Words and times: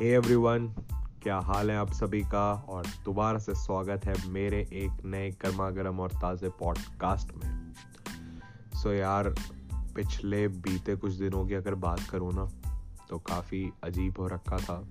Hey 0.00 0.12
everyone 0.14 0.68
क्या 1.22 1.38
हाल 1.38 1.70
है 1.70 1.76
आप 1.76 1.92
सभी 1.92 2.22
का? 2.22 2.66
और 2.68 2.86
दोबारा 2.86 3.38
से 3.38 3.54
स्वागत 3.54 4.04
है 4.04 4.28
मेरे 4.28 4.58
एक 4.60 5.04
नए 5.04 5.30
गर्मागर्म 5.30 6.00
और 6.00 6.10
ताज़े 6.10 6.48
पॉडकास्ट 6.48 7.32
में। 7.36 7.74
सो 8.74 8.88
so 8.88 8.94
यार 8.94 9.34
पिछले 9.72 10.48
बीते 10.48 10.96
कुछ 10.96 11.12
दिनों 11.12 11.46
की 11.46 11.54
अगर 11.54 11.74
बात 11.74 12.00
करूँ 12.00 12.32
ना 12.34 12.48
तो 13.08 13.18
काफ़ी 13.18 13.72
अजीब 13.84 14.14
हो 14.18 14.26
रखा 14.26 14.56
था। 14.56 14.88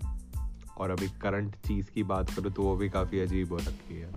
और 0.77 0.89
अभी 0.89 1.09
करंट 1.09 1.55
चीज़ 1.55 1.91
की 1.91 2.03
बात 2.03 2.29
करूँ 2.29 2.51
तो 2.51 2.63
वो 2.63 2.75
भी 2.75 2.89
काफ़ी 2.89 3.19
अजीब 3.19 3.51
हो 3.51 3.57
रखी 3.57 3.95
है। 3.95 4.11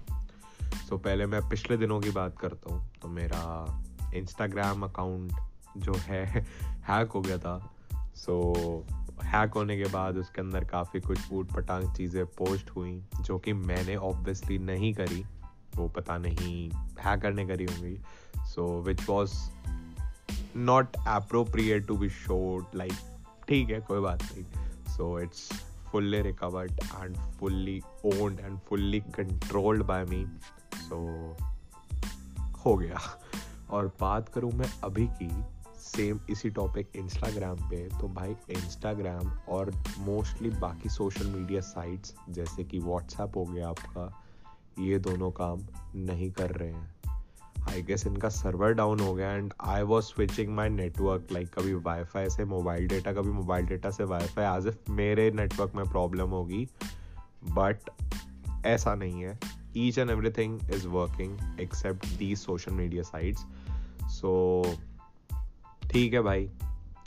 सो 0.89 0.97
so 0.97 1.03
पहले 1.03 1.27
मैं 1.27 1.49
पिछले 1.49 1.77
दिनों 1.77 2.01
की 2.01 2.11
बात 2.11 2.39
करता 2.39 2.75
हूँ 2.75 2.91
तो 3.03 3.09
मेरा 3.09 3.83
इंस्टाग्राम 4.15 4.83
अकाउंट 4.83 5.33
जो 5.77 5.95
है 5.95 6.47
हैक 6.65 7.11
हो 7.11 7.21
गया 7.21 7.39
था। 7.39 7.75
सो 8.15 8.55
so, 8.89 9.08
हैक 9.23 9.55
होने 9.55 9.77
के 9.77 9.85
बाद 9.85 10.17
उसके 10.17 10.41
अंदर 10.41 10.65
काफ़ी 10.65 11.01
कुछ 11.01 11.33
ऊट 11.33 11.53
पटांग 11.53 11.95
चीज़ें 11.95 12.27
पोस्ट 12.27 12.71
हुई, 12.71 13.03
जो 13.21 13.39
कि 13.39 13.53
मैंने 13.53 13.97
ऑब्वियसली 13.97 14.59
नहीं 14.59 14.95
करी। 14.95 15.25
वो 15.77 15.89
पता 15.89 16.19
नहीं 16.19 16.71
हैक 17.01 17.21
करने 17.21 17.47
करी 17.47 17.65
होंगी। 17.65 17.99
So 18.47 18.83
which 18.83 19.09
was 19.09 19.35
not 20.57 20.97
appropriate 21.09 21.87
to 21.87 21.97
be 21.97 22.09
shown 22.11 22.65
like 22.75 22.93
ठीक 23.49 23.71
है, 23.71 23.81
कोई 23.81 24.01
बात 24.01 24.23
नहीं। 24.23 24.45
So 24.97 25.19
it's 25.21 25.49
fully 25.93 26.21
recovered 26.23 26.73
and 26.73 27.17
fully 27.17 27.81
owned 28.05 28.41
and 28.41 28.59
fully 28.59 29.01
controlled 29.01 29.83
by 29.83 30.05
me 30.05 30.27
so 30.75 31.37
हो 32.65 32.77
गया। 32.77 33.01
और 33.71 33.87
बात 34.01 34.29
करूँ 34.29 34.53
मैं 34.53 34.71
अभी 34.85 35.07
की 35.07 35.31
सेम 35.79 36.21
इसी 36.31 36.51
टॉपिक 36.51 36.89
इंस्टाग्राम 36.97 37.57
पे 37.71 37.89
तो 37.89 38.09
भाई 38.09 38.31
इंस्टाग्राम 38.51 39.31
और 39.49 39.73
मोस्टली 39.99 40.51
बाकी 40.51 40.89
सोशल 40.89 41.27
मीडिया 41.27 41.61
साइट्स 41.61 42.15
जैसे 42.31 42.65
कि 42.65 42.79
व्हाट्सएप 42.79 43.37
हो 43.37 43.45
गया 43.45 43.69
आपका, 43.69 44.23
ये 44.79 44.99
दोनों 44.99 45.31
काम 45.31 45.61
नहीं 45.97 46.31
कर 46.33 46.51
रहे 46.51 46.73
हैं। 46.73 46.95
आई 47.71 47.83
गेस 47.83 48.07
इनका 48.07 48.29
सर्वर 48.29 48.73
डाउन 48.73 49.01
हो 49.01 49.15
गया 49.15 49.33
and 49.33 49.53
I 49.61 49.83
was 49.83 50.05
switching 50.05 50.55
my 50.55 50.69
network 50.69 51.29
like 51.33 51.49
कभी 51.55 51.75
वाईफाई 51.75 52.29
से 52.31 52.45
मोबाइल 52.45 52.89
डेटा 52.89 53.13
कभी 53.13 53.31
मोबाइल 53.31 53.67
डेटा 53.67 53.91
से 53.91 54.05
वाईफाई 54.05 54.59
एज 54.59 54.67
इफ़ 54.67 54.91
मेरे 54.91 55.31
नेटवर्क 55.31 55.75
में 55.75 55.85
प्रॉब्लम 55.85 56.29
होगी। 56.29 56.67
बट 57.45 57.91
ऐसा 58.67 58.95
नहीं 58.95 59.23
है। 59.23 59.39
Each 59.77 59.99
and 59.99 60.11
every 60.11 60.31
thing 60.31 60.61
is 60.75 60.89
working 60.89 61.61
except 61.61 62.07
the 62.07 62.37
social 62.37 62.73
media 62.73 63.03
sites 63.03 63.47
so 64.03 64.63
ठीक 65.91 66.15
है 66.15 66.21
भाई। 66.23 66.49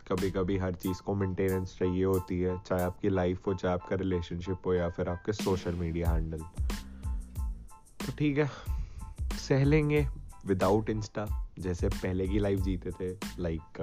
कभी 0.07 0.29
कभी 0.31 0.57
हर 0.57 0.73
चीज़ 0.73 1.01
को 1.01 1.13
मेंटेनेंस 1.15 1.75
चाहिए 1.79 2.03
होती 2.03 2.39
है, 2.41 2.57
चाहे 2.67 2.83
आपकी 2.83 3.09
लाइफ 3.09 3.47
हो, 3.47 3.53
चाहे 3.53 3.73
आपका 3.73 3.95
रिलेशनशिप 3.95 4.65
हो 4.65 4.73
या 4.73 4.89
फिर 4.89 5.09
आपके 5.09 5.33
सोशल 5.33 5.75
मीडिया 5.75 6.09
हैंडल 6.09 6.41
तो 8.05 8.13
ठीक 8.17 8.37
है, 8.37 8.49
सह 9.39 9.63
लेंगे 9.63 10.07
विदाउट 10.45 10.89
इंस्टा 10.89 11.27
जैसे 11.59 11.89
पहले 11.89 12.27
की 12.27 12.39
लाइफ 12.39 12.59
जीते 12.59 12.91
थे 12.91 13.11
like 13.39 13.81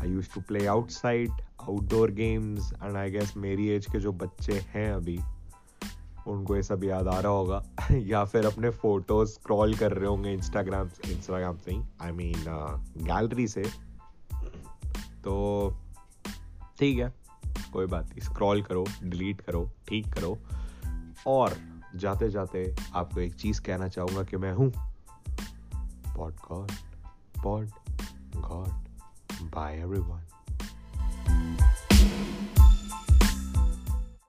I 0.00 0.10
used 0.10 0.28
to 0.34 0.40
play 0.40 0.66
outside 0.66 1.30
outdoor 1.60 2.10
games 2.10 2.72
and 2.72 2.96
I 2.96 3.10
guess 3.10 3.36
मेरी 3.36 3.68
एज 3.68 3.86
के 3.86 4.00
जो 4.00 4.12
बच्चे 4.12 4.60
हैं 4.68 4.90
अभी 4.92 5.18
उनको 6.28 6.56
ये 6.56 6.62
सब 6.62 6.84
याद 6.84 7.08
आ 7.08 7.20
रहा 7.20 7.32
होगा। 7.32 7.62
या 7.92 8.24
फिर 8.24 8.46
अपने 8.46 8.70
फ़ोटोज़ 8.70 9.30
स्क्रॉल 9.30 9.74
कर 9.74 9.92
रहे 9.92 10.08
होंगे 10.08 10.32
इंस्टाग्राम 10.32 10.88
इंस्टाग्राम 11.08 11.56
से 11.56 11.70
ही 11.70 11.82
आई 12.02 12.12
मीन 12.12 12.44
गैलरी 12.98 13.48
से। 13.48 13.62
तो 15.24 15.76
ठीक 16.78 16.98
है, 16.98 17.14
कोई 17.72 17.86
बात 17.86 18.04
नहीं 18.04 18.20
स्क्रॉल 18.20 18.62
करो 18.62 18.84
डिलीट 19.04 19.40
करो, 19.40 19.70
ठीक 19.88 20.14
करो। 20.14 20.38
और 21.26 21.56
जाते 21.96 22.30
जाते 22.30 22.74
आपको 22.94 23.20
एक 23.20 23.34
चीज़ 23.34 23.60
कहना 23.60 23.88
चाहूँगा 23.88 24.22
कि 24.22 24.36
मैं 24.36 24.52
हूँ। 24.52 24.72
Pod 26.16 26.34
god 26.34 26.72
pod 27.42 27.70
god 28.36 28.68
bye 29.42 29.76
everyone 29.76 30.22